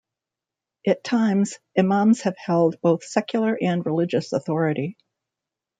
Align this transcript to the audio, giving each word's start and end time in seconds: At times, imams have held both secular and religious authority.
At 0.87 1.03
times, 1.03 1.59
imams 1.77 2.21
have 2.21 2.35
held 2.35 2.81
both 2.81 3.03
secular 3.03 3.55
and 3.61 3.85
religious 3.85 4.33
authority. 4.33 4.97